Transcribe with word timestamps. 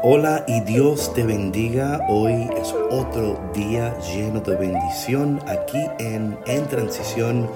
Hola 0.00 0.44
y 0.46 0.60
Dios 0.60 1.12
te 1.12 1.24
bendiga. 1.24 2.06
Hoy 2.08 2.48
es 2.56 2.72
otro 2.88 3.50
día 3.52 3.98
lleno 3.98 4.38
de 4.40 4.54
bendición 4.54 5.40
aquí 5.48 5.84
en 5.98 6.38
En 6.46 6.68
Transición 6.68 7.50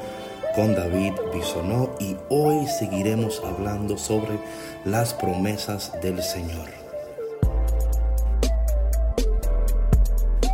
con 0.56 0.74
David 0.74 1.12
Bisonó 1.32 1.90
y 2.00 2.16
hoy 2.30 2.66
seguiremos 2.66 3.40
hablando 3.44 3.96
sobre 3.96 4.40
las 4.84 5.14
promesas 5.14 5.92
del 6.02 6.20
Señor. 6.20 6.68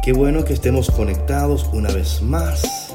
Qué 0.04 0.12
bueno 0.12 0.44
que 0.44 0.52
estemos 0.52 0.90
conectados 0.90 1.70
una 1.72 1.90
vez 1.90 2.20
más 2.20 2.94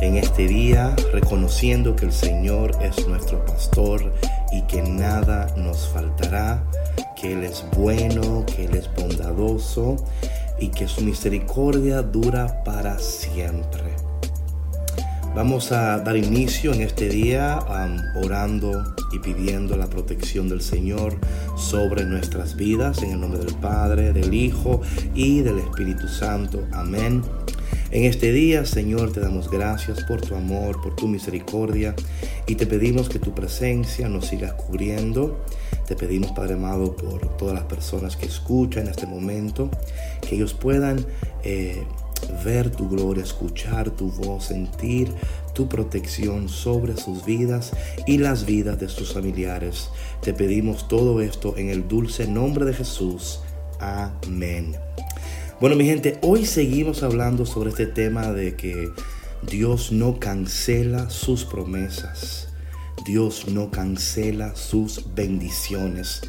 en 0.00 0.16
este 0.16 0.46
día, 0.46 0.94
reconociendo 1.12 1.96
que 1.96 2.04
el 2.04 2.12
Señor 2.12 2.70
es 2.82 3.08
nuestro 3.08 3.44
pastor 3.44 4.12
y 4.52 4.62
que 4.62 4.80
nada 4.82 5.48
nos 5.56 5.88
faltará 5.88 6.62
que 7.22 7.32
Él 7.32 7.44
es 7.44 7.64
bueno, 7.76 8.44
que 8.44 8.64
Él 8.64 8.74
es 8.74 8.90
bondadoso 8.96 9.96
y 10.58 10.68
que 10.68 10.88
su 10.88 11.02
misericordia 11.02 12.02
dura 12.02 12.64
para 12.64 12.98
siempre. 12.98 13.84
Vamos 15.34 15.72
a 15.72 15.98
dar 16.00 16.16
inicio 16.16 16.74
en 16.74 16.82
este 16.82 17.08
día 17.08 17.60
orando 18.22 18.94
y 19.12 19.20
pidiendo 19.20 19.76
la 19.76 19.86
protección 19.86 20.48
del 20.48 20.60
Señor 20.60 21.16
sobre 21.56 22.04
nuestras 22.04 22.56
vidas 22.56 23.02
en 23.02 23.12
el 23.12 23.20
nombre 23.20 23.38
del 23.38 23.54
Padre, 23.54 24.12
del 24.12 24.34
Hijo 24.34 24.82
y 25.14 25.40
del 25.40 25.58
Espíritu 25.58 26.08
Santo. 26.08 26.66
Amén. 26.72 27.22
En 27.92 28.04
este 28.04 28.32
día, 28.32 28.66
Señor, 28.66 29.12
te 29.12 29.20
damos 29.20 29.50
gracias 29.50 30.02
por 30.04 30.20
tu 30.20 30.34
amor, 30.34 30.82
por 30.82 30.96
tu 30.96 31.06
misericordia 31.08 31.94
y 32.46 32.56
te 32.56 32.66
pedimos 32.66 33.08
que 33.08 33.18
tu 33.18 33.34
presencia 33.34 34.08
nos 34.08 34.26
siga 34.26 34.56
cubriendo 34.56 35.44
te 35.94 36.06
pedimos, 36.06 36.32
Padre 36.32 36.54
amado, 36.54 36.96
por 36.96 37.36
todas 37.36 37.54
las 37.54 37.64
personas 37.64 38.16
que 38.16 38.24
escuchan 38.24 38.84
en 38.84 38.88
este 38.88 39.06
momento, 39.06 39.68
que 40.26 40.36
ellos 40.36 40.54
puedan 40.54 41.04
eh, 41.44 41.84
ver 42.42 42.70
tu 42.70 42.88
gloria, 42.88 43.22
escuchar 43.22 43.90
tu 43.90 44.10
voz, 44.10 44.46
sentir 44.46 45.12
tu 45.52 45.68
protección 45.68 46.48
sobre 46.48 46.96
sus 46.96 47.26
vidas 47.26 47.72
y 48.06 48.16
las 48.16 48.46
vidas 48.46 48.80
de 48.80 48.88
sus 48.88 49.12
familiares. 49.12 49.90
Te 50.22 50.32
pedimos 50.32 50.88
todo 50.88 51.20
esto 51.20 51.58
en 51.58 51.68
el 51.68 51.86
dulce 51.88 52.26
nombre 52.26 52.64
de 52.64 52.72
Jesús. 52.72 53.40
Amén. 53.78 54.74
Bueno, 55.60 55.76
mi 55.76 55.84
gente, 55.84 56.18
hoy 56.22 56.46
seguimos 56.46 57.02
hablando 57.02 57.44
sobre 57.44 57.68
este 57.68 57.84
tema 57.84 58.32
de 58.32 58.56
que 58.56 58.88
Dios 59.42 59.92
no 59.92 60.18
cancela 60.18 61.10
sus 61.10 61.44
promesas. 61.44 62.51
Dios 63.04 63.48
no 63.48 63.70
cancela 63.70 64.54
sus 64.54 65.14
bendiciones. 65.14 66.22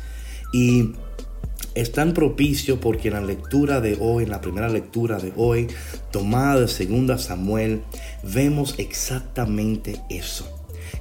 Y 0.51 0.91
es 1.75 1.91
tan 1.91 2.13
propicio 2.13 2.79
porque 2.79 3.07
en 3.07 3.15
la 3.15 3.21
lectura 3.21 3.81
de 3.81 3.97
hoy, 3.99 4.23
en 4.23 4.29
la 4.29 4.41
primera 4.41 4.69
lectura 4.69 5.17
de 5.17 5.33
hoy, 5.35 5.67
tomada 6.11 6.61
de 6.61 6.67
segunda 6.67 7.17
Samuel, 7.17 7.81
vemos 8.23 8.75
exactamente 8.77 10.01
eso. 10.09 10.47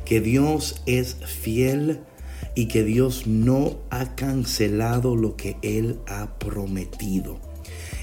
Que 0.05 0.21
Dios 0.21 0.83
es 0.87 1.17
fiel 1.27 2.01
y 2.55 2.69
que 2.69 2.85
Dios 2.85 3.27
no 3.27 3.79
ha 3.91 4.15
cancelado 4.15 5.17
lo 5.17 5.37
que 5.37 5.57
Él 5.63 5.99
ha 6.07 6.39
prometido. 6.39 7.39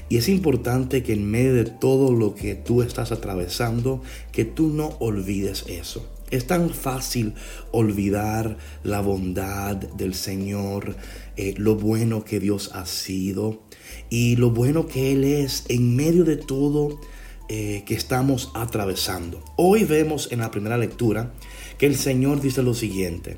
Y 0.08 0.16
es 0.16 0.28
importante 0.28 1.04
que 1.04 1.12
en 1.12 1.30
medio 1.30 1.54
de 1.54 1.64
todo 1.64 2.12
lo 2.12 2.34
que 2.34 2.56
tú 2.56 2.82
estás 2.82 3.12
atravesando, 3.12 4.02
que 4.32 4.44
tú 4.44 4.68
no 4.68 4.96
olvides 4.98 5.64
eso. 5.68 6.04
Es 6.30 6.46
tan 6.46 6.70
fácil 6.70 7.34
olvidar 7.72 8.56
la 8.84 9.00
bondad 9.00 9.74
del 9.74 10.14
Señor, 10.14 10.94
eh, 11.36 11.54
lo 11.56 11.74
bueno 11.74 12.24
que 12.24 12.38
Dios 12.38 12.70
ha 12.72 12.86
sido 12.86 13.64
y 14.10 14.36
lo 14.36 14.50
bueno 14.50 14.86
que 14.86 15.10
Él 15.10 15.24
es 15.24 15.64
en 15.68 15.96
medio 15.96 16.22
de 16.22 16.36
todo 16.36 17.00
eh, 17.48 17.82
que 17.84 17.94
estamos 17.94 18.52
atravesando. 18.54 19.42
Hoy 19.56 19.82
vemos 19.82 20.28
en 20.30 20.38
la 20.38 20.52
primera 20.52 20.78
lectura 20.78 21.34
que 21.78 21.86
el 21.86 21.96
Señor 21.96 22.40
dice 22.40 22.62
lo 22.62 22.74
siguiente. 22.74 23.36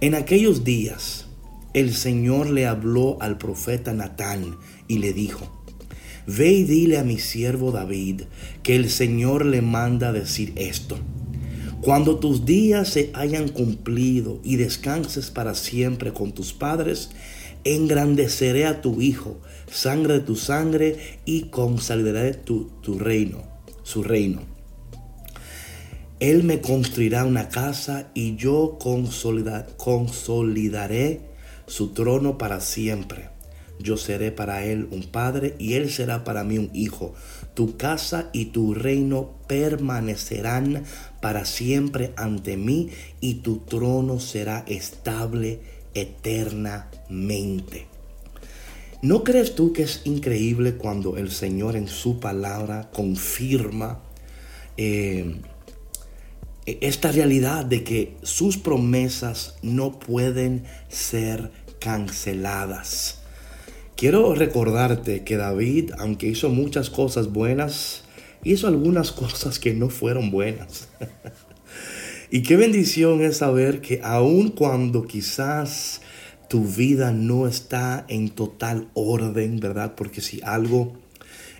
En 0.00 0.14
aquellos 0.14 0.64
días 0.64 1.26
el 1.74 1.92
Señor 1.92 2.48
le 2.48 2.66
habló 2.66 3.18
al 3.20 3.36
profeta 3.36 3.92
Natán 3.92 4.56
y 4.88 4.98
le 4.98 5.12
dijo, 5.12 5.62
Ve 6.26 6.50
y 6.50 6.64
dile 6.64 6.98
a 6.98 7.04
mi 7.04 7.18
siervo 7.18 7.72
David 7.72 8.22
que 8.62 8.74
el 8.74 8.88
Señor 8.88 9.44
le 9.44 9.60
manda 9.60 10.12
decir 10.12 10.54
esto. 10.56 10.98
Cuando 11.82 12.18
tus 12.20 12.46
días 12.46 12.88
se 12.90 13.10
hayan 13.12 13.48
cumplido 13.48 14.38
y 14.44 14.54
descanses 14.54 15.32
para 15.32 15.56
siempre 15.56 16.12
con 16.12 16.30
tus 16.30 16.52
padres, 16.52 17.10
engrandeceré 17.64 18.66
a 18.66 18.80
tu 18.80 19.02
hijo, 19.02 19.40
sangre 19.68 20.14
de 20.14 20.20
tu 20.20 20.36
sangre, 20.36 21.18
y 21.24 21.46
consolidaré 21.46 22.34
tu, 22.34 22.70
tu 22.82 23.00
reino, 23.00 23.42
su 23.82 24.04
reino. 24.04 24.42
Él 26.20 26.44
me 26.44 26.60
construirá 26.60 27.24
una 27.24 27.48
casa 27.48 28.12
y 28.14 28.36
yo 28.36 28.78
consolidaré 29.76 31.20
su 31.66 31.88
trono 31.88 32.38
para 32.38 32.60
siempre. 32.60 33.31
Yo 33.82 33.96
seré 33.96 34.30
para 34.30 34.64
él 34.64 34.86
un 34.92 35.02
padre 35.02 35.56
y 35.58 35.74
él 35.74 35.90
será 35.90 36.22
para 36.22 36.44
mí 36.44 36.56
un 36.58 36.70
hijo. 36.72 37.14
Tu 37.54 37.76
casa 37.76 38.30
y 38.32 38.46
tu 38.46 38.74
reino 38.74 39.32
permanecerán 39.48 40.84
para 41.20 41.44
siempre 41.44 42.12
ante 42.16 42.56
mí 42.56 42.90
y 43.20 43.34
tu 43.36 43.58
trono 43.58 44.20
será 44.20 44.64
estable 44.68 45.60
eternamente. 45.94 47.86
¿No 49.02 49.24
crees 49.24 49.56
tú 49.56 49.72
que 49.72 49.82
es 49.82 50.02
increíble 50.04 50.74
cuando 50.74 51.16
el 51.16 51.32
Señor 51.32 51.74
en 51.74 51.88
su 51.88 52.20
palabra 52.20 52.88
confirma 52.92 54.00
eh, 54.76 55.40
esta 56.66 57.10
realidad 57.10 57.64
de 57.64 57.82
que 57.82 58.16
sus 58.22 58.58
promesas 58.58 59.56
no 59.60 59.98
pueden 59.98 60.64
ser 60.88 61.50
canceladas? 61.80 63.21
Quiero 64.02 64.34
recordarte 64.34 65.22
que 65.22 65.36
David, 65.36 65.92
aunque 65.96 66.26
hizo 66.26 66.48
muchas 66.48 66.90
cosas 66.90 67.32
buenas, 67.32 68.02
hizo 68.42 68.66
algunas 68.66 69.12
cosas 69.12 69.60
que 69.60 69.74
no 69.74 69.90
fueron 69.90 70.32
buenas. 70.32 70.88
y 72.32 72.42
qué 72.42 72.56
bendición 72.56 73.22
es 73.22 73.36
saber 73.36 73.80
que 73.80 74.00
aun 74.02 74.50
cuando 74.50 75.04
quizás 75.04 76.00
tu 76.48 76.64
vida 76.64 77.12
no 77.12 77.46
está 77.46 78.04
en 78.08 78.30
total 78.30 78.88
orden, 78.94 79.60
¿verdad? 79.60 79.94
Porque 79.94 80.20
si 80.20 80.40
algo 80.42 80.94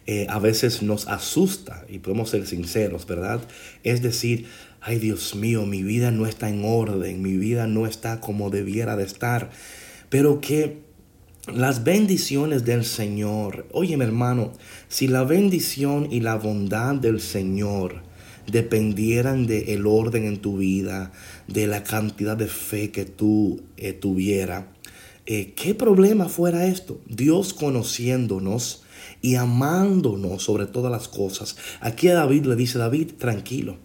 eh, 0.08 0.26
a 0.28 0.40
veces 0.40 0.82
nos 0.82 1.06
asusta, 1.06 1.84
y 1.88 2.00
podemos 2.00 2.30
ser 2.30 2.44
sinceros, 2.48 3.06
¿verdad? 3.06 3.40
Es 3.84 4.02
decir, 4.02 4.46
ay 4.80 4.98
Dios 4.98 5.36
mío, 5.36 5.64
mi 5.64 5.84
vida 5.84 6.10
no 6.10 6.26
está 6.26 6.48
en 6.48 6.64
orden, 6.64 7.22
mi 7.22 7.36
vida 7.36 7.68
no 7.68 7.86
está 7.86 8.18
como 8.18 8.50
debiera 8.50 8.96
de 8.96 9.04
estar, 9.04 9.50
pero 10.10 10.40
que 10.40 10.90
las 11.46 11.82
bendiciones 11.82 12.64
del 12.64 12.84
Señor. 12.84 13.66
Oye, 13.72 13.96
mi 13.96 14.04
hermano, 14.04 14.52
si 14.88 15.08
la 15.08 15.24
bendición 15.24 16.06
y 16.10 16.20
la 16.20 16.36
bondad 16.36 16.94
del 16.94 17.20
Señor 17.20 18.02
dependieran 18.46 19.46
del 19.46 19.68
el 19.68 19.86
orden 19.86 20.24
en 20.24 20.38
tu 20.38 20.58
vida, 20.58 21.12
de 21.48 21.66
la 21.66 21.82
cantidad 21.82 22.36
de 22.36 22.46
fe 22.46 22.92
que 22.92 23.04
tú 23.04 23.62
eh, 23.76 23.92
tuviera, 23.92 24.72
eh, 25.26 25.52
¿qué 25.56 25.74
problema 25.74 26.28
fuera 26.28 26.66
esto? 26.66 27.00
Dios 27.06 27.54
conociéndonos 27.54 28.84
y 29.20 29.34
amándonos 29.34 30.44
sobre 30.44 30.66
todas 30.66 30.92
las 30.92 31.08
cosas. 31.08 31.56
Aquí 31.80 32.08
a 32.08 32.14
David 32.14 32.46
le 32.46 32.56
dice, 32.56 32.78
David, 32.78 33.12
tranquilo, 33.18 33.78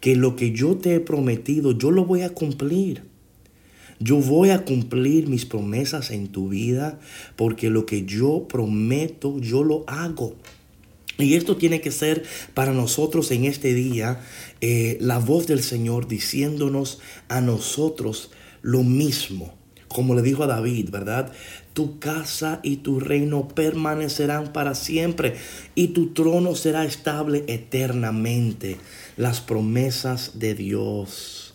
que 0.00 0.14
lo 0.14 0.36
que 0.36 0.52
yo 0.52 0.76
te 0.76 0.94
he 0.94 1.00
prometido, 1.00 1.72
yo 1.72 1.90
lo 1.90 2.04
voy 2.04 2.22
a 2.22 2.30
cumplir. 2.30 3.15
Yo 3.98 4.16
voy 4.16 4.50
a 4.50 4.64
cumplir 4.64 5.28
mis 5.28 5.46
promesas 5.46 6.10
en 6.10 6.28
tu 6.28 6.48
vida 6.48 7.00
porque 7.36 7.70
lo 7.70 7.86
que 7.86 8.04
yo 8.04 8.46
prometo, 8.48 9.38
yo 9.40 9.64
lo 9.64 9.84
hago. 9.86 10.36
Y 11.18 11.34
esto 11.34 11.56
tiene 11.56 11.80
que 11.80 11.90
ser 11.90 12.24
para 12.52 12.72
nosotros 12.72 13.30
en 13.30 13.46
este 13.46 13.72
día 13.72 14.20
eh, 14.60 14.98
la 15.00 15.18
voz 15.18 15.46
del 15.46 15.62
Señor 15.62 16.08
diciéndonos 16.08 17.00
a 17.28 17.40
nosotros 17.40 18.30
lo 18.60 18.82
mismo. 18.82 19.54
Como 19.88 20.14
le 20.14 20.20
dijo 20.20 20.42
a 20.42 20.46
David, 20.46 20.90
¿verdad? 20.90 21.32
Tu 21.72 21.98
casa 21.98 22.60
y 22.62 22.78
tu 22.78 23.00
reino 23.00 23.48
permanecerán 23.48 24.52
para 24.52 24.74
siempre 24.74 25.36
y 25.74 25.88
tu 25.88 26.12
trono 26.12 26.54
será 26.54 26.84
estable 26.84 27.44
eternamente. 27.46 28.76
Las 29.16 29.40
promesas 29.40 30.38
de 30.38 30.54
Dios 30.54 31.54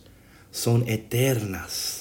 son 0.49 0.87
eternas. 0.89 2.00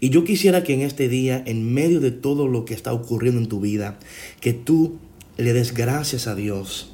Y 0.00 0.08
yo 0.10 0.24
quisiera 0.24 0.64
que 0.64 0.74
en 0.74 0.80
este 0.80 1.08
día, 1.08 1.42
en 1.46 1.72
medio 1.72 2.00
de 2.00 2.10
todo 2.10 2.48
lo 2.48 2.64
que 2.64 2.74
está 2.74 2.92
ocurriendo 2.92 3.40
en 3.40 3.48
tu 3.48 3.60
vida, 3.60 3.98
que 4.40 4.52
tú 4.54 4.98
le 5.36 5.52
des 5.52 5.74
gracias 5.74 6.26
a 6.26 6.34
Dios 6.34 6.92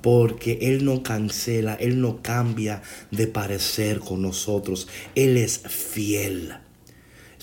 porque 0.00 0.58
Él 0.62 0.84
no 0.84 1.02
cancela, 1.02 1.74
Él 1.74 2.00
no 2.00 2.22
cambia 2.22 2.82
de 3.10 3.26
parecer 3.26 3.98
con 3.98 4.22
nosotros. 4.22 4.88
Él 5.14 5.36
es 5.36 5.58
fiel. 5.58 6.54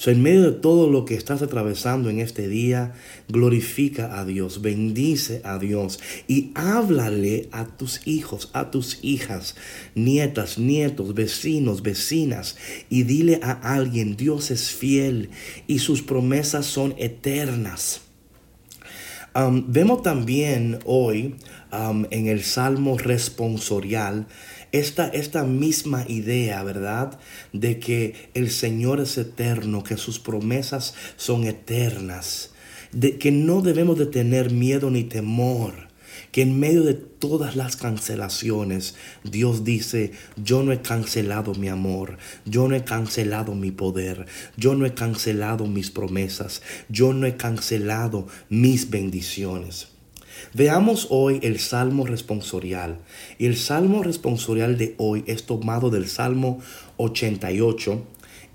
En 0.06 0.22
medio 0.22 0.44
de 0.44 0.52
todo 0.52 0.90
lo 0.90 1.06
que 1.06 1.16
estás 1.16 1.42
atravesando 1.42 2.10
en 2.10 2.20
este 2.20 2.48
día, 2.48 2.94
glorifica 3.30 4.20
a 4.20 4.26
Dios, 4.26 4.62
bendice 4.62 5.42
a 5.46 5.60
Dios 5.60 6.00
y 6.28 6.52
háblale 6.56 7.48
a 7.52 7.66
tus 7.66 8.06
hijos, 8.06 8.50
a 8.54 8.70
tus 8.70 9.00
hijas, 9.02 9.56
nietas, 9.96 10.58
nietos, 10.58 11.14
vecinos, 11.14 11.84
vecinas 11.84 12.58
y 12.90 13.04
dile 13.04 13.40
a 13.44 13.52
alguien, 13.76 14.18
Dios 14.18 14.52
es 14.52 14.72
fiel 14.72 15.30
y 15.68 15.80
sus 15.80 16.02
promesas 16.02 16.66
son 16.66 16.96
eternas. 16.98 18.02
vemos 19.36 20.04
también 20.04 20.80
hoy 20.86 21.36
en 21.72 22.28
el 22.28 22.44
Salmo 22.44 22.98
responsorial 22.98 24.28
esta, 24.74 25.08
esta 25.08 25.44
misma 25.44 26.04
idea, 26.10 26.62
¿verdad? 26.64 27.20
De 27.54 27.80
que 27.80 28.30
el 28.34 28.50
Señor 28.50 29.00
es 29.00 29.18
eterno, 29.18 29.84
que 29.84 29.98
sus 29.98 30.20
promesas 30.20 30.96
son 31.16 31.46
eternas, 31.46 32.52
de 32.92 33.18
que 33.20 33.32
no 33.32 33.62
debemos 33.62 33.98
de 34.00 34.08
tener 34.08 34.52
miedo 34.52 34.90
ni 34.90 35.06
temor. 35.06 35.94
Que 36.32 36.42
en 36.42 36.60
medio 36.60 36.82
de 36.84 36.96
todas 36.96 37.56
las 37.56 37.76
cancelaciones, 37.76 38.96
Dios 39.24 39.64
dice, 39.64 40.12
yo 40.36 40.64
no 40.64 40.72
he 40.72 40.82
cancelado 40.82 41.54
mi 41.54 41.68
amor, 41.68 42.18
yo 42.46 42.68
no 42.68 42.76
he 42.76 42.84
cancelado 42.84 43.54
mi 43.54 43.70
poder, 43.70 44.26
yo 44.58 44.74
no 44.74 44.88
he 44.88 44.96
cancelado 44.96 45.68
mis 45.68 45.92
promesas, 45.92 46.64
yo 46.90 47.14
no 47.14 47.28
he 47.28 47.38
cancelado 47.38 48.28
mis 48.50 48.90
bendiciones. 48.90 49.93
Veamos 50.54 51.08
hoy 51.10 51.40
el 51.44 51.60
Salmo 51.60 52.06
responsorial. 52.06 52.98
Y 53.38 53.46
el 53.46 53.58
Salmo 53.58 54.04
responsorial 54.04 54.78
de 54.78 54.96
hoy 54.98 55.24
es 55.28 55.46
tomado 55.46 55.90
del 55.90 56.08
Salmo 56.08 56.60
88. 56.98 58.04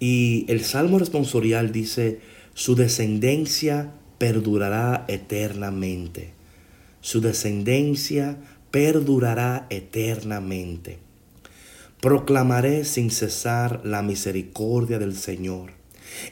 Y 0.00 0.44
el 0.48 0.64
Salmo 0.64 0.98
responsorial 0.98 1.72
dice, 1.72 2.20
su 2.54 2.74
descendencia 2.74 3.92
perdurará 4.18 5.04
eternamente. 5.08 6.32
Su 7.00 7.20
descendencia 7.20 8.36
perdurará 8.70 9.66
eternamente. 9.70 10.98
Proclamaré 12.00 12.84
sin 12.84 13.10
cesar 13.10 13.80
la 13.84 14.02
misericordia 14.02 14.98
del 14.98 15.16
Señor 15.16 15.72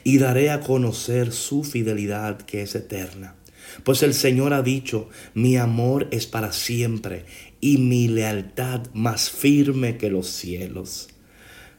y 0.03 0.17
daré 0.17 0.49
a 0.49 0.61
conocer 0.61 1.31
su 1.31 1.63
fidelidad 1.63 2.37
que 2.37 2.61
es 2.61 2.75
eterna. 2.75 3.36
Pues 3.83 4.03
el 4.03 4.13
Señor 4.13 4.53
ha 4.53 4.61
dicho, 4.61 5.09
mi 5.33 5.57
amor 5.57 6.07
es 6.11 6.25
para 6.25 6.51
siempre 6.51 7.25
y 7.61 7.77
mi 7.77 8.07
lealtad 8.07 8.87
más 8.93 9.29
firme 9.29 9.97
que 9.97 10.09
los 10.09 10.27
cielos. 10.27 11.09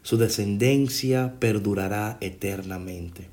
Su 0.03 0.17
descendencia 0.17 1.35
perdurará 1.39 2.19
eternamente. 2.21 3.29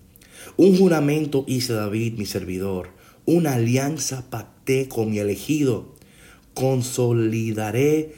Un 0.58 0.78
juramento 0.78 1.46
hice 1.48 1.74
David, 1.74 2.18
mi 2.18 2.26
servidor. 2.26 2.90
Una 3.26 3.54
alianza 3.54 4.30
pacté 4.30 4.88
con 4.88 5.12
mi 5.12 5.20
elegido. 5.20 5.96
Consolidaré 6.54 8.14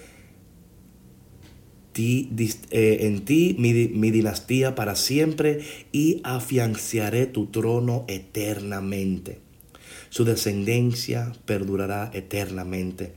eh, 1.99 2.97
en 3.01 3.25
ti 3.25 3.55
mi, 3.57 3.73
mi 3.73 4.11
dinastía 4.11 4.75
para 4.75 4.95
siempre 4.95 5.61
y 5.91 6.21
afianzaré 6.23 7.25
tu 7.25 7.47
trono 7.47 8.05
eternamente 8.07 9.46
su 10.09 10.25
descendencia 10.25 11.33
perdurará 11.45 12.11
eternamente. 12.13 13.13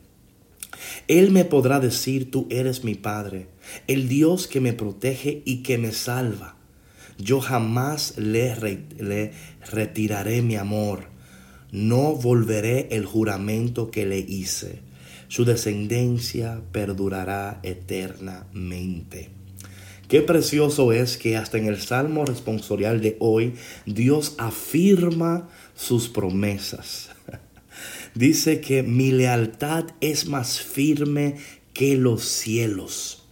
Él 1.09 1.31
me 1.31 1.45
podrá 1.45 1.81
decir, 1.81 2.31
tú 2.31 2.47
eres 2.51 2.85
mi 2.85 2.95
Padre, 2.95 3.49
el 3.87 4.09
Dios 4.09 4.47
que 4.47 4.61
me 4.61 4.73
protege 4.73 5.43
y 5.45 5.63
que 5.63 5.79
me 5.79 5.93
salva. 5.93 6.57
Yo 7.19 7.41
jamás 7.41 8.17
le, 8.17 8.57
le 8.99 9.33
retiraré 9.71 10.43
mi 10.43 10.57
amor, 10.57 11.09
no 11.71 12.15
volveré 12.15 12.89
el 12.93 13.05
juramento 13.05 13.91
que 13.91 14.07
le 14.07 14.19
hice. 14.19 14.81
Su 15.29 15.45
descendencia 15.45 16.61
perdurará 16.73 17.61
eternamente. 17.63 19.31
Qué 20.09 20.23
precioso 20.23 20.93
es 20.93 21.17
que 21.17 21.37
hasta 21.37 21.57
en 21.57 21.67
el 21.67 21.79
Salmo 21.81 22.25
responsorial 22.25 23.01
de 23.01 23.17
hoy 23.21 23.55
Dios 23.87 24.35
afirma 24.39 25.49
sus 25.81 26.09
promesas. 26.09 27.11
Dice 28.15 28.61
que 28.61 28.83
mi 28.83 29.13
lealtad 29.13 29.87
es 30.01 30.27
más 30.27 30.61
firme 30.61 31.37
que 31.73 31.97
los 31.97 32.25
cielos. 32.25 33.25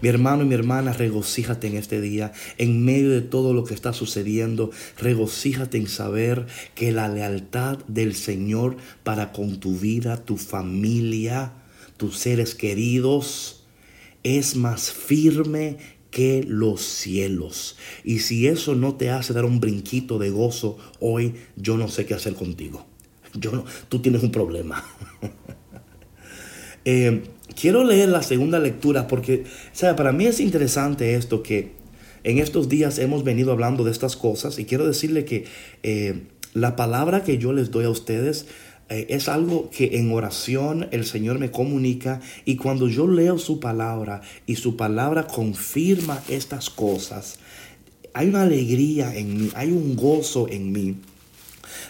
Mi 0.00 0.08
hermano 0.08 0.42
y 0.42 0.46
mi 0.46 0.54
hermana, 0.54 0.92
regocíjate 0.92 1.68
en 1.68 1.76
este 1.76 2.00
día, 2.00 2.32
en 2.58 2.84
medio 2.84 3.10
de 3.10 3.20
todo 3.20 3.52
lo 3.52 3.64
que 3.64 3.74
está 3.74 3.92
sucediendo, 3.92 4.70
regocíjate 4.98 5.78
en 5.78 5.86
saber 5.86 6.46
que 6.74 6.90
la 6.90 7.08
lealtad 7.08 7.78
del 7.86 8.14
Señor 8.16 8.78
para 9.04 9.32
con 9.32 9.60
tu 9.60 9.78
vida, 9.78 10.24
tu 10.24 10.38
familia, 10.38 11.52
tus 11.98 12.18
seres 12.18 12.54
queridos, 12.56 13.64
es 14.24 14.56
más 14.56 14.90
firme 14.90 15.76
que 16.12 16.44
los 16.46 16.82
cielos. 16.82 17.76
Y 18.04 18.20
si 18.20 18.46
eso 18.46 18.76
no 18.76 18.94
te 18.94 19.10
hace 19.10 19.32
dar 19.32 19.44
un 19.44 19.58
brinquito 19.58 20.18
de 20.18 20.30
gozo 20.30 20.78
hoy, 21.00 21.34
yo 21.56 21.76
no 21.76 21.88
sé 21.88 22.06
qué 22.06 22.14
hacer 22.14 22.34
contigo. 22.34 22.86
Yo 23.34 23.50
no, 23.50 23.64
tú 23.88 24.00
tienes 24.00 24.22
un 24.22 24.30
problema. 24.30 24.84
Eh, 26.84 27.22
quiero 27.54 27.84
leer 27.84 28.08
la 28.08 28.24
segunda 28.24 28.58
lectura 28.58 29.06
porque, 29.06 29.44
para 29.96 30.10
mí 30.10 30.26
es 30.26 30.40
interesante 30.40 31.14
esto 31.14 31.40
que 31.40 31.74
en 32.24 32.38
estos 32.38 32.68
días 32.68 32.98
hemos 32.98 33.22
venido 33.22 33.52
hablando 33.52 33.84
de 33.84 33.92
estas 33.92 34.16
cosas 34.16 34.58
y 34.58 34.64
quiero 34.64 34.84
decirle 34.84 35.24
que 35.24 35.44
eh, 35.84 36.24
la 36.54 36.74
palabra 36.74 37.22
que 37.22 37.38
yo 37.38 37.52
les 37.52 37.70
doy 37.70 37.84
a 37.84 37.88
ustedes 37.88 38.46
eh, 38.92 39.06
es 39.08 39.28
algo 39.28 39.70
que 39.70 39.96
en 39.96 40.12
oración 40.12 40.88
el 40.90 41.06
Señor 41.06 41.38
me 41.38 41.50
comunica 41.50 42.20
y 42.44 42.56
cuando 42.56 42.88
yo 42.88 43.08
leo 43.08 43.38
su 43.38 43.58
palabra 43.58 44.20
y 44.46 44.56
su 44.56 44.76
palabra 44.76 45.26
confirma 45.26 46.22
estas 46.28 46.68
cosas, 46.68 47.38
hay 48.12 48.28
una 48.28 48.42
alegría 48.42 49.16
en 49.16 49.38
mí, 49.38 49.50
hay 49.54 49.72
un 49.72 49.96
gozo 49.96 50.46
en 50.50 50.72
mí. 50.72 50.96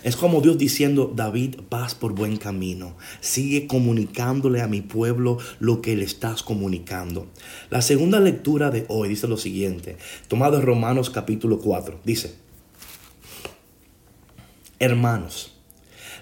Es 0.04 0.14
como 0.14 0.40
Dios 0.40 0.58
diciendo, 0.58 1.12
David, 1.14 1.56
vas 1.68 1.96
por 1.96 2.12
buen 2.12 2.36
camino. 2.36 2.96
Sigue 3.20 3.66
comunicándole 3.66 4.60
a 4.60 4.68
mi 4.68 4.80
pueblo 4.80 5.38
lo 5.58 5.82
que 5.82 5.96
le 5.96 6.04
estás 6.04 6.44
comunicando. 6.44 7.26
La 7.68 7.82
segunda 7.82 8.20
lectura 8.20 8.70
de 8.70 8.84
hoy 8.88 9.08
dice 9.08 9.26
lo 9.26 9.36
siguiente, 9.36 9.96
tomado 10.28 10.56
en 10.58 10.66
Romanos 10.66 11.10
capítulo 11.10 11.58
4. 11.58 12.00
Dice, 12.04 12.36
hermanos, 14.78 15.51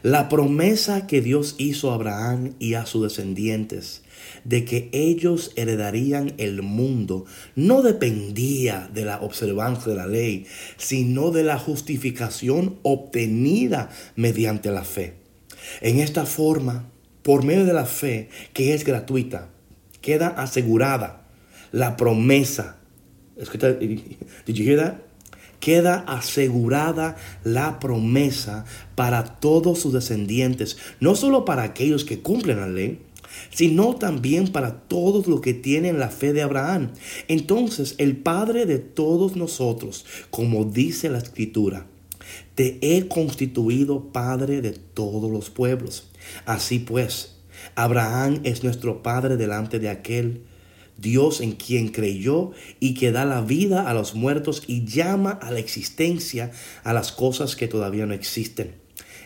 la 0.02 0.28
promesa 0.28 1.06
que 1.06 1.20
Dios 1.20 1.56
hizo 1.58 1.90
a 1.90 1.94
Abraham 1.94 2.54
y 2.58 2.74
a 2.74 2.86
sus 2.86 3.02
descendientes 3.02 4.02
de 4.44 4.64
que 4.64 4.88
ellos 4.92 5.52
heredarían 5.56 6.34
el 6.38 6.62
mundo 6.62 7.26
no 7.54 7.82
dependía 7.82 8.88
de 8.92 9.04
la 9.04 9.20
observancia 9.20 9.92
de 9.92 9.98
la 9.98 10.06
ley, 10.06 10.46
sino 10.76 11.30
de 11.30 11.44
la 11.44 11.58
justificación 11.58 12.78
obtenida 12.82 13.90
mediante 14.16 14.70
la 14.70 14.84
fe. 14.84 15.14
En 15.80 15.98
esta 15.98 16.24
forma, 16.24 16.90
por 17.22 17.44
medio 17.44 17.66
de 17.66 17.72
la 17.72 17.86
fe, 17.86 18.28
que 18.52 18.74
es 18.74 18.84
gratuita, 18.84 19.50
queda 20.00 20.28
asegurada 20.28 21.28
la 21.72 21.96
promesa. 21.96 22.76
Did 23.36 24.54
you 24.54 24.64
hear 24.64 24.78
that? 24.78 25.09
Queda 25.60 26.00
asegurada 26.08 27.16
la 27.44 27.78
promesa 27.78 28.64
para 28.94 29.24
todos 29.24 29.78
sus 29.78 29.92
descendientes, 29.92 30.78
no 30.98 31.14
solo 31.14 31.44
para 31.44 31.62
aquellos 31.62 32.04
que 32.04 32.20
cumplen 32.20 32.60
la 32.60 32.68
ley, 32.68 33.02
sino 33.50 33.94
también 33.94 34.48
para 34.48 34.80
todos 34.80 35.26
los 35.26 35.40
que 35.40 35.54
tienen 35.54 35.98
la 35.98 36.08
fe 36.08 36.32
de 36.32 36.42
Abraham. 36.42 36.90
Entonces, 37.28 37.94
el 37.98 38.16
Padre 38.16 38.66
de 38.66 38.78
todos 38.78 39.36
nosotros, 39.36 40.04
como 40.30 40.64
dice 40.64 41.08
la 41.10 41.18
Escritura, 41.18 41.86
te 42.54 42.78
he 42.82 43.08
constituido 43.08 44.12
Padre 44.12 44.60
de 44.60 44.72
todos 44.72 45.30
los 45.30 45.50
pueblos. 45.50 46.10
Así 46.44 46.78
pues, 46.78 47.36
Abraham 47.74 48.40
es 48.44 48.64
nuestro 48.64 49.02
Padre 49.02 49.36
delante 49.36 49.78
de 49.78 49.88
aquel 49.88 50.42
Dios 51.00 51.40
en 51.40 51.52
quien 51.52 51.88
creyó 51.88 52.50
y 52.78 52.94
que 52.94 53.12
da 53.12 53.24
la 53.24 53.40
vida 53.40 53.88
a 53.88 53.94
los 53.94 54.14
muertos 54.14 54.62
y 54.66 54.84
llama 54.84 55.30
a 55.30 55.50
la 55.50 55.58
existencia 55.58 56.50
a 56.84 56.92
las 56.92 57.12
cosas 57.12 57.56
que 57.56 57.68
todavía 57.68 58.06
no 58.06 58.14
existen. 58.14 58.74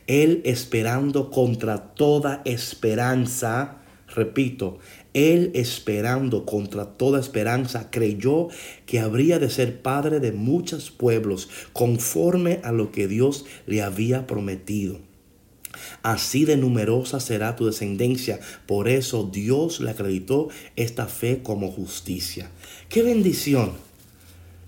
Él 0.06 0.42
esperando 0.44 1.30
contra 1.30 1.94
toda 1.94 2.42
esperanza, 2.44 3.78
repito, 4.08 4.78
él 5.14 5.52
esperando 5.54 6.44
contra 6.44 6.84
toda 6.96 7.20
esperanza 7.20 7.90
creyó 7.90 8.48
que 8.84 9.00
habría 9.00 9.38
de 9.38 9.48
ser 9.48 9.80
padre 9.80 10.20
de 10.20 10.32
muchos 10.32 10.90
pueblos 10.90 11.48
conforme 11.72 12.60
a 12.64 12.72
lo 12.72 12.92
que 12.92 13.08
Dios 13.08 13.46
le 13.66 13.82
había 13.82 14.26
prometido. 14.26 15.00
Así 16.02 16.44
de 16.44 16.56
numerosa 16.56 17.20
será 17.20 17.56
tu 17.56 17.66
descendencia. 17.66 18.40
Por 18.66 18.88
eso 18.88 19.28
Dios 19.32 19.80
le 19.80 19.90
acreditó 19.90 20.48
esta 20.76 21.06
fe 21.06 21.40
como 21.42 21.70
justicia. 21.70 22.50
¡Qué 22.88 23.02
bendición! 23.02 23.72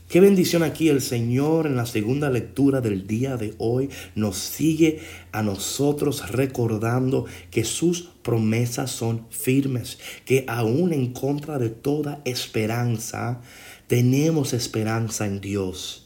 Qué 0.09 0.21
bendición 0.21 0.63
aquí 0.63 0.89
el 0.89 1.01
Señor 1.01 1.67
en 1.67 1.75
la 1.75 1.85
segunda 1.85 2.31
lectura 2.31 2.81
del 2.81 3.09
día 3.09 3.37
de 3.37 3.55
hoy 3.59 3.91
nos 4.15 4.37
sigue 4.37 5.01
a 5.33 5.43
nosotros 5.43 6.31
recordando 6.31 7.27
que 7.51 7.65
sus 7.65 8.03
promesas 8.23 8.93
son 8.93 9.27
firmes, 9.31 9.99
que 10.25 10.45
aún 10.47 10.93
en 10.93 11.13
contra 11.13 11.59
de 11.59 11.71
toda 11.71 12.21
esperanza, 12.25 13.41
tenemos 13.89 14.53
esperanza 14.53 15.27
en 15.27 15.41
Dios. 15.41 16.06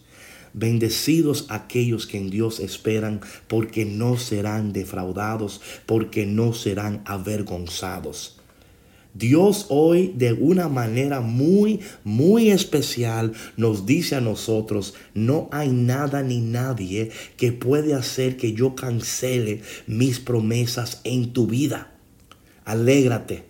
Bendecidos 0.52 1.47
aquellos 1.49 2.07
que 2.07 2.19
en 2.19 2.30
Dios 2.30 2.61
esperan, 2.61 3.21
porque 3.47 3.85
no 3.85 4.16
serán 4.16 4.73
defraudados, 4.73 5.61
porque 5.87 6.26
no 6.26 6.52
serán 6.52 7.02
avergonzados. 7.04 8.37
Dios 9.12 9.66
hoy 9.71 10.12
de 10.16 10.33
una 10.33 10.69
manera 10.69 11.21
muy, 11.21 11.80
muy 12.04 12.50
especial 12.50 13.33
nos 13.57 13.85
dice 13.85 14.14
a 14.14 14.21
nosotros, 14.21 14.95
no 15.14 15.49
hay 15.50 15.71
nada 15.71 16.23
ni 16.23 16.40
nadie 16.40 17.11
que 17.37 17.50
puede 17.50 17.95
hacer 17.95 18.37
que 18.37 18.52
yo 18.52 18.76
cancele 18.76 19.62
mis 19.88 20.21
promesas 20.21 21.00
en 21.02 21.33
tu 21.33 21.49
vida. 21.49 21.92
Alégrate 22.64 23.50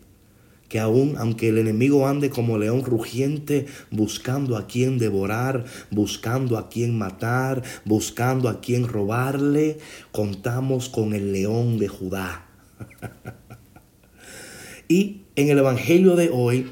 que 0.71 0.79
aún 0.79 1.17
aunque 1.19 1.49
el 1.49 1.59
enemigo 1.59 2.07
ande 2.07 2.31
como 2.31 2.57
león 2.57 2.85
rugiente, 2.85 3.67
buscando 3.91 4.57
a 4.57 4.69
quien 4.69 4.99
devorar, 4.99 5.65
buscando 5.91 6.57
a 6.57 6.71
quien 6.71 6.97
matar, 6.97 7.65
buscando 7.85 8.49
a 8.49 8.61
quien 8.61 8.87
robarle, 8.87 9.79
contamos 10.13 10.89
con 10.89 11.13
el 11.13 11.33
león 11.33 11.79
de 11.79 11.89
Judá. 11.89 12.47
y 14.89 15.23
en 15.35 15.51
el 15.51 15.59
Evangelio 15.59 16.15
de 16.15 16.31
hoy 16.33 16.71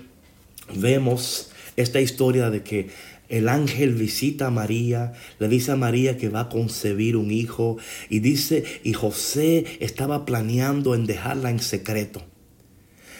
vemos 0.77 1.51
esta 1.75 2.01
historia 2.01 2.51
de 2.51 2.63
que 2.63 2.91
el 3.29 3.49
ángel 3.49 3.95
visita 3.95 4.47
a 4.47 4.51
María, 4.53 5.13
le 5.41 5.49
dice 5.49 5.73
a 5.73 5.77
María 5.77 6.17
que 6.17 6.29
va 6.29 6.43
a 6.43 6.49
concebir 6.49 7.17
un 7.17 7.33
hijo 7.33 7.79
y 8.09 8.21
dice, 8.21 8.63
y 8.85 8.93
José 8.93 9.65
estaba 9.81 10.25
planeando 10.25 10.95
en 10.95 11.05
dejarla 11.05 11.51
en 11.51 11.59
secreto. 11.59 12.23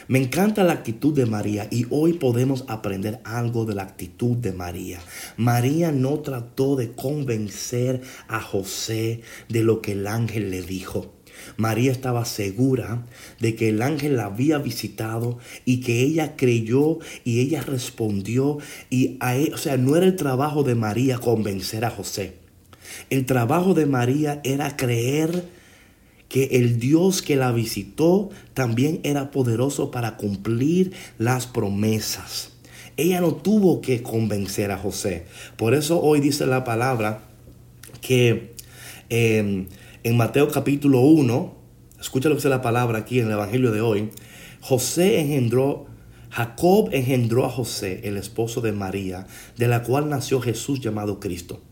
Me 0.09 0.19
encanta 0.19 0.65
la 0.65 0.73
actitud 0.73 1.13
de 1.13 1.27
María 1.27 1.69
y 1.71 1.87
hoy 1.91 2.15
podemos 2.15 2.65
aprender 2.67 3.21
algo 3.25 3.67
de 3.67 3.75
la 3.75 3.83
actitud 3.83 4.39
de 4.39 4.55
María. 4.55 5.01
María 5.37 5.93
no 5.93 6.21
trató 6.21 6.77
de 6.77 6.93
convencer 6.93 8.01
a 8.27 8.41
José 8.41 9.21
de 9.51 9.63
lo 9.63 9.83
que 9.83 9.93
el 9.93 10.07
ángel 10.07 10.51
le 10.51 10.63
dijo. 10.63 11.13
María 11.59 11.93
estaba 11.93 12.25
segura 12.25 13.07
de 13.39 13.55
que 13.55 13.69
el 13.69 13.83
ángel 13.83 14.17
la 14.17 14.25
había 14.25 14.57
visitado 14.57 15.37
y 15.67 15.81
que 15.81 16.01
ella 16.01 16.37
creyó 16.37 17.01
y 17.25 17.41
ella 17.41 17.61
respondió 17.61 18.57
y 18.89 19.19
a 19.21 19.37
e, 19.37 19.53
o 19.53 19.59
sea, 19.59 19.77
no 19.77 19.95
era 19.95 20.07
el 20.07 20.17
trabajo 20.17 20.63
de 20.63 20.75
María 20.75 21.19
convencer 21.19 21.85
a 21.85 21.91
José. 21.91 22.39
El 23.11 23.27
trabajo 23.27 23.75
de 23.75 23.85
María 23.85 24.41
era 24.43 24.75
creer 24.75 25.58
que 26.29 26.45
el 26.53 26.79
Dios 26.79 27.23
que 27.23 27.37
la 27.37 27.53
visitó 27.53 28.31
también 28.55 29.01
era 29.03 29.31
poderoso 29.31 29.91
para 29.91 30.17
cumplir 30.17 30.93
las 31.19 31.47
promesas. 31.47 32.53
Ella 32.97 33.21
no 33.21 33.35
tuvo 33.35 33.81
que 33.81 34.03
convencer 34.03 34.71
a 34.71 34.79
José. 34.79 35.27
Por 35.57 35.75
eso 35.75 36.01
hoy 36.01 36.21
dice 36.21 36.47
la 36.47 36.65
palabra 36.65 37.23
que 38.01 38.55
em, 39.09 39.67
en 40.03 40.17
Mateo 40.17 40.49
capítulo 40.49 41.01
1, 41.01 41.55
escucha 42.01 42.29
lo 42.29 42.35
que 42.35 42.41
dice 42.41 42.49
la 42.49 42.63
palabra 42.63 42.99
aquí 42.99 43.21
en 43.21 43.27
el 43.27 43.33
Evangelio 43.33 43.71
de 43.71 43.81
hoy, 43.81 44.11
José 44.61 45.21
engendró, 45.21 45.87
Jacob 46.31 46.91
engendró 46.93 47.47
a 47.47 47.51
José, 47.51 48.01
el 48.05 48.17
esposo 48.17 48.61
de 48.61 48.73
María, 48.73 49.27
de 49.57 49.69
la 49.69 49.83
cual 49.83 50.09
nació 50.09 50.41
Jesús 50.41 50.81
llamado 50.81 51.21
Cristo. 51.21 51.63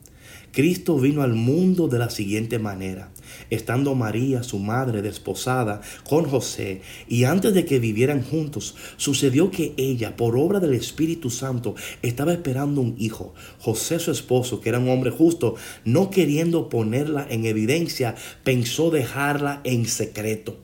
Cristo 0.52 0.98
vino 0.98 1.22
al 1.22 1.34
mundo 1.34 1.88
de 1.88 1.98
la 1.98 2.08
siguiente 2.08 2.58
manera, 2.58 3.10
estando 3.50 3.94
María, 3.94 4.42
su 4.42 4.58
madre, 4.58 5.02
desposada 5.02 5.80
con 6.08 6.24
José, 6.24 6.82
y 7.08 7.24
antes 7.24 7.54
de 7.54 7.64
que 7.64 7.78
vivieran 7.78 8.22
juntos, 8.22 8.74
sucedió 8.96 9.50
que 9.50 9.74
ella, 9.76 10.16
por 10.16 10.36
obra 10.36 10.60
del 10.60 10.74
Espíritu 10.74 11.30
Santo, 11.30 11.74
estaba 12.02 12.32
esperando 12.32 12.80
un 12.80 12.94
hijo. 12.98 13.34
José, 13.58 13.98
su 13.98 14.10
esposo, 14.10 14.60
que 14.60 14.68
era 14.68 14.78
un 14.78 14.88
hombre 14.88 15.10
justo, 15.10 15.56
no 15.84 16.10
queriendo 16.10 16.68
ponerla 16.68 17.26
en 17.28 17.46
evidencia, 17.46 18.14
pensó 18.44 18.90
dejarla 18.90 19.60
en 19.64 19.86
secreto. 19.86 20.58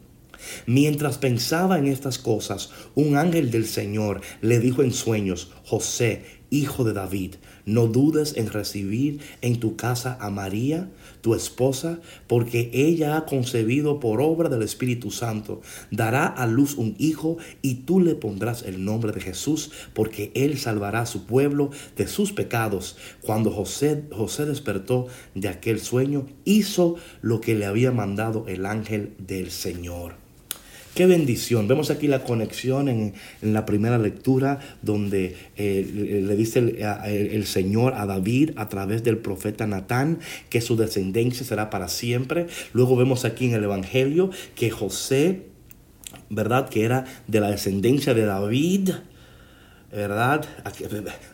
Mientras 0.67 1.19
pensaba 1.19 1.79
en 1.79 1.87
estas 1.87 2.19
cosas, 2.19 2.71
un 2.95 3.17
ángel 3.17 3.51
del 3.51 3.67
Señor 3.67 4.21
le 4.41 4.59
dijo 4.59 4.83
en 4.83 4.93
sueños, 4.93 5.51
José, 5.65 6.25
hijo 6.51 6.85
de 6.85 6.93
David, 6.93 7.37
no 7.67 7.87
dudes 7.87 8.37
en 8.37 8.49
recibir 8.49 9.21
en 9.41 9.61
tu 9.61 9.77
casa 9.77 10.17
a 10.21 10.31
María, 10.31 10.91
tu 11.21 11.35
esposa, 11.35 12.01
porque 12.27 12.71
ella 12.73 13.17
ha 13.17 13.27
concebido 13.27 14.01
por 14.01 14.21
obra 14.21 14.49
del 14.49 14.63
Espíritu 14.63 15.11
Santo. 15.11 15.61
Dará 15.91 16.27
a 16.27 16.47
luz 16.47 16.75
un 16.77 16.95
hijo 16.99 17.39
y 17.61 17.75
tú 17.87 18.01
le 18.01 18.15
pondrás 18.15 18.63
el 18.63 18.85
nombre 18.85 19.13
de 19.13 19.21
Jesús, 19.21 19.71
porque 19.95 20.33
él 20.35 20.59
salvará 20.59 21.01
a 21.01 21.07
su 21.07 21.27
pueblo 21.27 21.71
de 21.97 22.07
sus 22.09 22.33
pecados. 22.33 22.97
Cuando 23.21 23.51
José, 23.51 24.05
José 24.11 24.47
despertó 24.47 25.07
de 25.35 25.49
aquel 25.49 25.81
sueño, 25.81 26.27
hizo 26.45 26.97
lo 27.21 27.41
que 27.41 27.55
le 27.55 27.67
había 27.67 27.93
mandado 27.93 28.45
el 28.49 28.67
ángel 28.67 29.15
del 29.19 29.51
Señor. 29.51 30.22
Qué 30.95 31.07
bendición. 31.07 31.69
Vemos 31.69 31.91
aquí 31.91 32.07
la 32.07 32.23
conexión 32.23 32.89
en, 32.89 33.15
la 33.41 33.65
primera 33.65 33.97
lectura 33.97 34.61
donde 34.83 35.37
eh, 35.57 36.23
le 36.23 36.37
dice 36.37 36.59
el, 36.59 37.47
Señor 37.47 37.95
a 37.97 38.05
David 38.05 38.51
a 38.57 38.69
través 38.69 39.03
del 39.03 39.17
profeta 39.17 39.67
Natán 39.67 40.19
que 40.51 40.61
su 40.61 40.77
descendencia 40.77 41.47
será 41.47 41.71
para 41.71 41.89
siempre. 41.89 42.47
Luego 42.75 42.95
vemos 42.97 43.25
aquí 43.25 43.47
en 43.47 43.55
el 43.55 43.65
Evangelio 43.65 44.31
que 44.55 44.71
José, 44.71 45.47
¿verdad? 46.29 46.69
Que 46.69 46.85
era 46.85 47.07
de 47.27 47.41
la 47.41 47.51
descendencia 47.51 48.13
de 48.13 48.27
David. 48.27 48.91
¿verdad? 49.91 50.47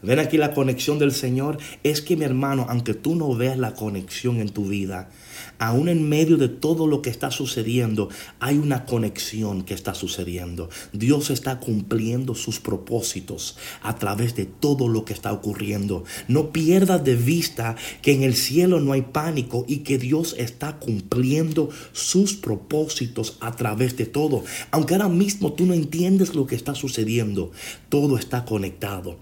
ven 0.02 0.18
aquí 0.18 0.36
la 0.36 0.52
conexión 0.52 0.98
del 1.00 1.12
Señor. 1.12 1.58
Es 1.82 2.00
que 2.00 2.16
mi 2.16 2.24
hermano, 2.24 2.66
aunque 2.68 2.94
tú 2.94 3.16
no 3.16 3.34
veas 3.34 3.58
la 3.58 3.74
conexión 3.74 4.40
en 4.40 4.50
tu 4.50 4.66
vida, 4.66 5.10
aún 5.58 5.88
en 5.88 6.08
medio 6.08 6.36
de 6.36 6.48
todo 6.48 6.86
lo 6.86 7.02
que 7.02 7.10
está 7.10 7.30
sucediendo, 7.30 8.08
hay 8.40 8.58
una 8.58 8.84
conexión 8.84 9.62
que 9.62 9.74
está 9.74 9.94
sucediendo. 9.94 10.70
Dios 10.92 11.30
está 11.30 11.60
cumpliendo 11.60 12.34
sus 12.34 12.60
propósitos 12.60 13.56
a 13.82 13.96
través 13.96 14.34
de 14.34 14.46
todo 14.46 14.88
lo 14.88 15.04
que 15.04 15.12
está 15.12 15.32
ocurriendo. 15.32 16.04
No 16.28 16.52
pierdas 16.52 17.04
de 17.04 17.16
vista 17.16 17.76
que 18.02 18.12
en 18.12 18.22
el 18.22 18.34
cielo 18.34 18.80
no 18.80 18.92
hay 18.92 19.02
pánico 19.02 19.64
y 19.68 19.78
que 19.78 19.98
Dios 19.98 20.34
está 20.38 20.78
cumpliendo 20.78 21.70
sus 21.92 22.34
propósitos 22.34 23.36
a 23.40 23.56
través 23.56 23.96
de 23.96 24.06
todo. 24.06 24.44
Aunque 24.70 24.94
ahora 24.94 25.08
mismo 25.08 25.52
tú 25.52 25.66
no 25.66 25.74
entiendes 25.74 26.34
lo 26.34 26.46
que 26.46 26.54
está 26.54 26.74
sucediendo, 26.74 27.50
todo 27.88 28.18
está 28.18 28.44
conectado. 28.44 29.16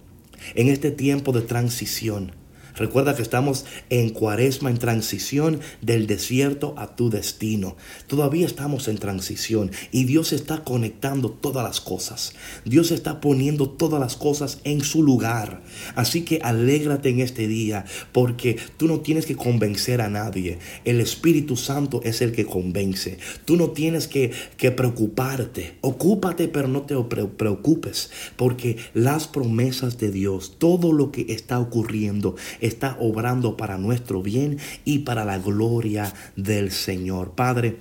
En 0.54 0.68
este 0.68 0.90
tiempo 0.90 1.32
de 1.32 1.42
transición, 1.42 2.32
Recuerda 2.76 3.16
que 3.16 3.22
estamos 3.22 3.64
en 3.88 4.10
cuaresma, 4.10 4.70
en 4.70 4.78
transición 4.78 5.60
del 5.80 6.06
desierto 6.06 6.74
a 6.76 6.94
tu 6.94 7.08
destino. 7.08 7.76
Todavía 8.06 8.46
estamos 8.46 8.88
en 8.88 8.98
transición 8.98 9.70
y 9.92 10.04
Dios 10.04 10.32
está 10.32 10.62
conectando 10.62 11.30
todas 11.30 11.64
las 11.64 11.80
cosas. 11.80 12.34
Dios 12.64 12.90
está 12.90 13.20
poniendo 13.20 13.70
todas 13.70 13.98
las 13.98 14.16
cosas 14.16 14.60
en 14.64 14.82
su 14.82 15.02
lugar. 15.02 15.62
Así 15.94 16.22
que 16.22 16.40
alégrate 16.42 17.08
en 17.08 17.20
este 17.20 17.48
día 17.48 17.86
porque 18.12 18.58
tú 18.76 18.88
no 18.88 19.00
tienes 19.00 19.24
que 19.24 19.36
convencer 19.36 20.00
a 20.00 20.10
nadie. 20.10 20.58
El 20.84 21.00
Espíritu 21.00 21.56
Santo 21.56 22.00
es 22.04 22.20
el 22.20 22.32
que 22.32 22.44
convence. 22.44 23.18
Tú 23.44 23.56
no 23.56 23.70
tienes 23.70 24.06
que, 24.06 24.32
que 24.56 24.70
preocuparte. 24.70 25.76
Ocúpate 25.80 26.48
pero 26.48 26.68
no 26.68 26.82
te 26.82 26.94
preocupes 26.94 28.10
porque 28.36 28.76
las 28.94 29.26
promesas 29.28 29.98
de 29.98 30.10
Dios, 30.10 30.56
todo 30.58 30.92
lo 30.92 31.10
que 31.10 31.26
está 31.30 31.58
ocurriendo, 31.58 32.36
está 32.66 32.96
obrando 33.00 33.56
para 33.56 33.78
nuestro 33.78 34.22
bien 34.22 34.58
y 34.84 35.00
para 35.00 35.24
la 35.24 35.38
gloria 35.38 36.12
del 36.36 36.70
Señor. 36.70 37.32
Padre, 37.32 37.76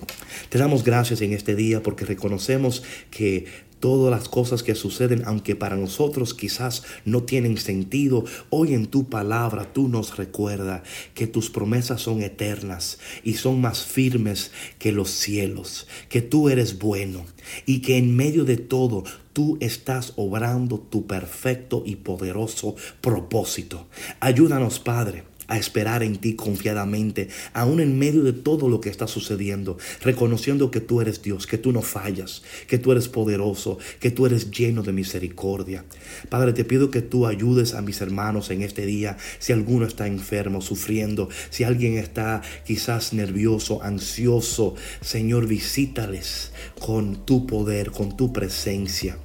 te 0.48 0.58
damos 0.58 0.84
gracias 0.84 1.20
en 1.20 1.32
este 1.32 1.54
día 1.54 1.82
porque 1.82 2.04
reconocemos 2.04 2.82
que 3.10 3.46
todas 3.86 4.10
las 4.10 4.28
cosas 4.28 4.64
que 4.64 4.74
suceden, 4.74 5.22
aunque 5.26 5.54
para 5.54 5.76
nosotros 5.76 6.34
quizás 6.34 6.82
no 7.04 7.22
tienen 7.22 7.56
sentido, 7.56 8.24
hoy 8.50 8.74
en 8.74 8.86
tu 8.86 9.08
palabra 9.08 9.72
tú 9.72 9.86
nos 9.86 10.16
recuerda 10.16 10.82
que 11.14 11.28
tus 11.28 11.50
promesas 11.50 12.00
son 12.02 12.20
eternas 12.20 12.98
y 13.22 13.34
son 13.34 13.60
más 13.60 13.84
firmes 13.84 14.50
que 14.80 14.90
los 14.90 15.10
cielos, 15.10 15.86
que 16.08 16.20
tú 16.20 16.48
eres 16.48 16.80
bueno 16.80 17.26
y 17.64 17.80
que 17.80 17.96
en 17.96 18.16
medio 18.16 18.44
de 18.44 18.56
todo 18.56 19.04
tú 19.32 19.56
estás 19.60 20.14
obrando 20.16 20.80
tu 20.80 21.06
perfecto 21.06 21.84
y 21.86 21.94
poderoso 21.94 22.74
propósito. 23.00 23.86
Ayúdanos, 24.18 24.80
Padre 24.80 25.35
a 25.48 25.58
esperar 25.58 26.02
en 26.02 26.16
ti 26.16 26.34
confiadamente, 26.34 27.28
aún 27.52 27.80
en 27.80 27.98
medio 27.98 28.22
de 28.22 28.32
todo 28.32 28.68
lo 28.68 28.80
que 28.80 28.88
está 28.88 29.06
sucediendo, 29.06 29.78
reconociendo 30.02 30.70
que 30.70 30.80
tú 30.80 31.00
eres 31.00 31.22
Dios, 31.22 31.46
que 31.46 31.58
tú 31.58 31.72
no 31.72 31.82
fallas, 31.82 32.42
que 32.66 32.78
tú 32.78 32.92
eres 32.92 33.08
poderoso, 33.08 33.78
que 34.00 34.10
tú 34.10 34.26
eres 34.26 34.50
lleno 34.50 34.82
de 34.82 34.92
misericordia. 34.92 35.84
Padre, 36.28 36.52
te 36.52 36.64
pido 36.64 36.90
que 36.90 37.02
tú 37.02 37.26
ayudes 37.26 37.74
a 37.74 37.82
mis 37.82 38.00
hermanos 38.00 38.50
en 38.50 38.62
este 38.62 38.86
día, 38.86 39.16
si 39.38 39.52
alguno 39.52 39.86
está 39.86 40.06
enfermo, 40.06 40.60
sufriendo, 40.60 41.28
si 41.50 41.64
alguien 41.64 41.96
está 41.96 42.42
quizás 42.64 43.12
nervioso, 43.12 43.82
ansioso, 43.82 44.74
Señor, 45.00 45.46
visítales 45.46 46.52
con 46.80 47.24
tu 47.24 47.46
poder, 47.46 47.90
con 47.90 48.16
tu 48.16 48.32
presencia 48.32 49.18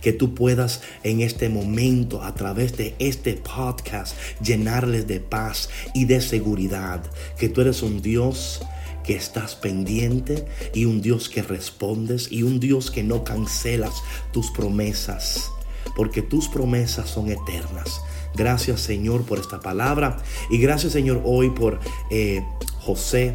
que 0.00 0.12
tú 0.12 0.34
puedas 0.34 0.82
en 1.02 1.20
este 1.20 1.48
momento, 1.48 2.22
a 2.22 2.34
través 2.34 2.76
de 2.76 2.94
este 2.98 3.34
podcast, 3.34 4.16
llenarles 4.42 5.06
de 5.06 5.20
paz 5.20 5.68
y 5.94 6.04
de 6.04 6.20
seguridad, 6.20 7.02
que 7.38 7.48
tú 7.48 7.60
eres 7.60 7.82
un 7.82 8.02
Dios 8.02 8.60
que 9.04 9.14
estás 9.14 9.54
pendiente 9.54 10.46
y 10.74 10.84
un 10.84 11.00
Dios 11.00 11.28
que 11.28 11.42
respondes 11.42 12.30
y 12.30 12.42
un 12.42 12.60
Dios 12.60 12.90
que 12.90 13.02
no 13.02 13.24
cancelas 13.24 13.94
tus 14.32 14.50
promesas, 14.50 15.50
porque 15.96 16.22
tus 16.22 16.48
promesas 16.48 17.08
son 17.08 17.30
eternas. 17.30 18.00
Gracias 18.34 18.80
Señor 18.80 19.24
por 19.24 19.38
esta 19.38 19.60
palabra 19.60 20.18
y 20.50 20.58
gracias 20.58 20.92
Señor 20.92 21.22
hoy 21.24 21.50
por 21.50 21.80
eh, 22.10 22.44
José, 22.80 23.34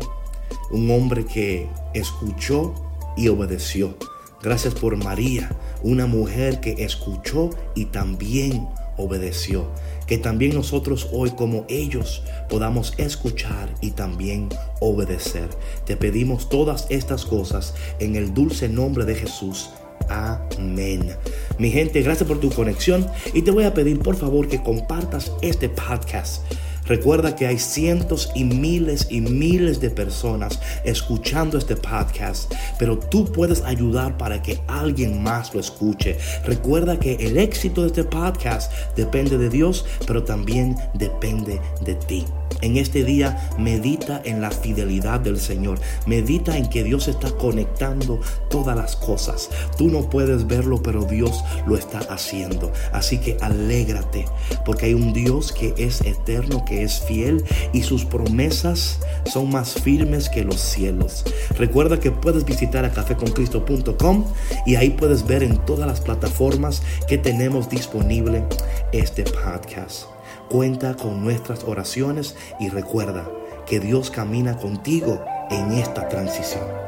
un 0.72 0.90
hombre 0.92 1.26
que 1.26 1.68
escuchó 1.94 2.74
y 3.18 3.28
obedeció. 3.28 3.98
Gracias 4.42 4.76
por 4.76 4.96
María, 4.96 5.52
una 5.84 6.08
mujer 6.08 6.60
que 6.60 6.84
escuchó 6.84 7.50
y 7.76 7.86
también 7.86 8.68
obedeció. 8.98 9.68
Que 10.08 10.18
también 10.18 10.54
nosotros 10.54 11.10
hoy 11.12 11.32
como 11.32 11.66
ellos 11.68 12.24
podamos 12.48 12.94
escuchar 12.98 13.74
y 13.82 13.92
también 13.92 14.50
obedecer. 14.80 15.50
Te 15.86 15.98
pedimos 15.98 16.48
todas 16.50 16.86
estas 16.90 17.26
cosas 17.26 17.74
en 18.00 18.16
el 18.16 18.34
dulce 18.34 18.70
nombre 18.70 19.06
de 19.06 19.16
Jesús. 19.16 19.70
Amén. 20.10 21.16
Mi 21.58 21.72
gente, 21.72 22.02
gracias 22.02 22.28
por 22.28 22.40
tu 22.40 22.52
conexión 22.52 23.08
y 23.34 23.42
te 23.42 23.52
voy 23.52 23.64
a 23.64 23.74
pedir 23.74 24.00
por 24.00 24.16
favor 24.16 24.48
que 24.48 24.62
compartas 24.62 25.32
este 25.42 25.70
podcast 25.70 26.44
Recuerda 26.86 27.36
que 27.36 27.48
hay 27.48 27.58
cientos 27.58 28.32
y 28.36 28.44
miles 28.44 29.08
y 29.10 29.22
miles 29.22 29.80
de 29.80 29.90
personas 29.90 30.60
escuchando 30.84 31.58
este 31.58 31.76
podcast, 31.76 32.54
pero 32.78 32.98
tú 32.98 33.26
puedes 33.26 33.62
ayudar 33.64 34.18
para 34.18 34.42
que 34.42 34.60
alguien 34.68 35.24
más 35.24 35.54
lo 35.54 35.60
escuche. 35.60 36.18
Recuerda 36.46 37.00
que 37.00 37.16
el 37.16 37.38
éxito 37.38 37.82
de 37.82 37.88
este 37.88 38.04
podcast 38.04 38.72
depende 38.96 39.38
de 39.38 39.50
Dios, 39.50 39.86
pero 40.06 40.24
también 40.24 40.76
depende 40.94 41.60
de 41.82 41.96
ti. 41.96 42.26
En 42.62 42.78
este 42.78 43.04
día 43.04 43.50
medita 43.58 44.22
en 44.24 44.42
la 44.42 44.50
fidelidad 44.52 45.20
del 45.20 45.40
Señor. 45.40 45.80
Medita 46.06 46.58
en 46.58 46.70
que 46.70 46.84
Dios 46.84 47.08
está 47.08 47.32
conectando 47.32 48.20
todas 48.50 48.76
las 48.76 48.96
cosas. 48.96 49.50
Tú 49.78 49.90
no 49.90 50.10
puedes 50.10 50.48
verlo, 50.48 50.82
pero 50.82 51.04
Dios 51.06 51.44
lo 51.68 51.78
está 51.78 52.00
haciendo. 52.10 52.72
Así 52.92 53.20
que 53.20 53.38
alégrate, 53.42 54.26
porque 54.66 54.88
hay 54.88 54.94
un 54.94 55.14
Dios 55.14 55.52
que 55.52 55.74
es 55.78 56.02
eterno, 56.02 56.66
que 56.66 56.84
es 56.84 57.02
fiel 57.02 57.44
y 57.74 57.84
sus 57.84 58.06
promesas 58.06 59.00
son 59.32 59.52
más 59.52 59.74
firmes 59.74 60.30
que 60.30 60.44
los 60.44 60.60
cielos. 60.60 61.24
Recuerda 61.58 62.00
que 62.00 62.12
puedes 62.12 62.46
visitar 62.46 62.86
a 62.86 62.92
cafeconcristo.com 62.92 64.26
y 64.66 64.76
ahí 64.76 64.92
puedes 64.92 65.26
ver 65.26 65.44
en 65.44 65.58
todas 65.66 65.88
las 65.88 66.02
plataformas 66.02 66.82
que 67.08 67.18
tenemos 67.18 67.70
disponible 67.70 68.44
este 68.92 69.24
podcast. 69.24 70.15
Cuenta 70.50 70.96
con 70.96 71.24
nuestras 71.24 71.64
oraciones 71.64 72.36
y 72.60 72.70
recuerda 72.70 73.30
que 73.66 73.80
Dios 73.80 74.12
camina 74.12 74.58
contigo 74.58 75.24
en 75.50 75.74
esta 75.74 76.08
transición. 76.08 76.85